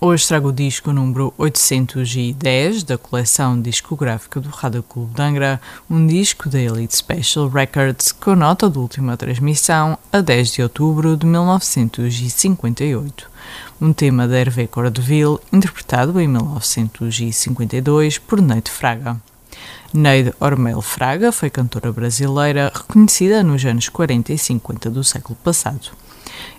[0.00, 5.60] hoje trago o disco número 810 da coleção discográfica do Rádio Clube de Angra,
[5.90, 11.18] um disco da Elite Special Records com nota de última transmissão a 10 de outubro
[11.18, 13.30] de 1958.
[13.80, 19.20] Um tema de Hervé Cordeville, interpretado em 1952 por Neide Fraga.
[19.92, 25.90] Neide Ormel Fraga foi cantora brasileira reconhecida nos anos 40 e 50 do século passado.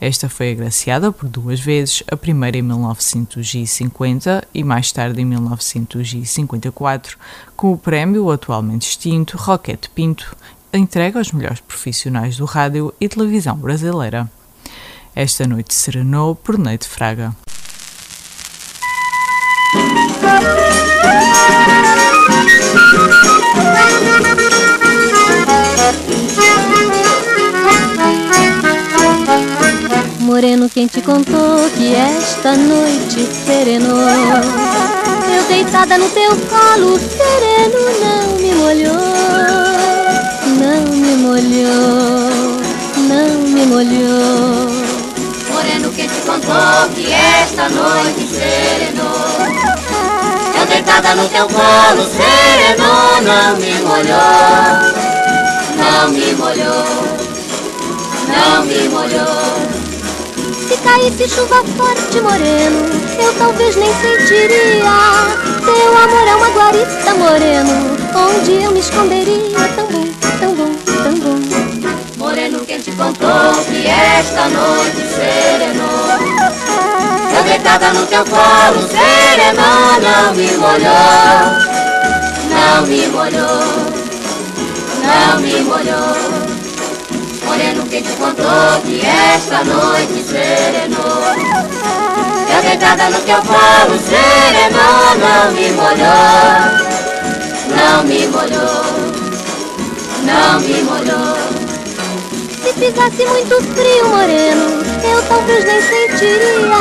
[0.00, 7.16] Esta foi agraciada por duas vezes, a primeira em 1950 e mais tarde em 1954,
[7.56, 10.36] com o prémio atualmente extinto Roquete Pinto,
[10.72, 14.30] entregue aos melhores profissionais do rádio e televisão brasileira.
[15.14, 17.34] Esta noite serenou por Neide Fraga.
[30.64, 34.08] Moreno, quem te contou que esta noite serenou?
[35.34, 38.94] Eu deitada no teu colo, sereno não me molhou,
[40.58, 42.60] não me molhou,
[43.08, 44.70] não me molhou.
[45.52, 49.04] Moreno, quem te contou que esta noite serenou?
[50.58, 54.78] Eu deitada no teu colo, sereno não me molhou,
[55.76, 56.84] não me molhou,
[58.28, 59.73] não me molhou.
[60.94, 62.78] Se caísse chuva forte, moreno,
[63.18, 64.92] eu talvez nem sentiria.
[65.64, 69.58] Teu amor é uma guarita, moreno, onde eu me esconderia.
[69.74, 70.06] Tão bom,
[70.38, 70.72] tão bom,
[71.02, 71.40] tão bom.
[72.16, 76.54] Moreno, quem te contou que esta noite serenou?
[77.36, 81.50] Eu deitada no teu colo, serenou, não me molhou,
[82.50, 83.64] não me molhou,
[85.02, 86.53] não me molhou.
[87.54, 91.22] Moreno, quem te contou que esta noite serenou?
[92.52, 96.64] Eu deitada no teu colo, serenou, não me molhou,
[97.70, 98.84] não me molhou,
[100.24, 101.36] não me molhou.
[102.60, 106.74] Se fizesse muito frio, moreno, eu talvez nem sentiria.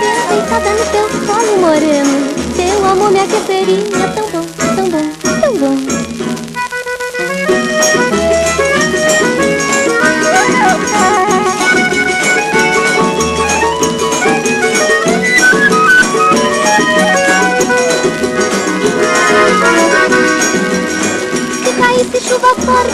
[0.00, 4.08] Eu deitada no teu colo, moreno, teu amor me aqueceria.
[4.14, 5.19] Tão bom, tão bom.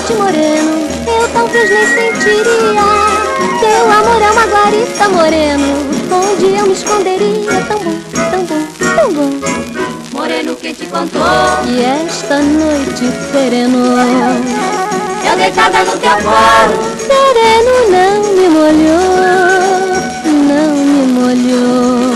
[0.07, 2.83] Forte, moreno, eu talvez nem sentiria.
[3.61, 5.67] Teu amor é uma guarita, moreno,
[6.13, 7.65] onde eu me esconderia.
[7.67, 7.99] Tão bom,
[8.31, 8.67] tão bom,
[8.97, 9.31] tão bom.
[10.13, 11.23] Moreno, quem te contou?
[11.67, 13.97] E esta noite sereno.
[15.29, 19.91] Eu deitada no teu colo, sereno não me molhou,
[20.25, 22.16] não me molhou,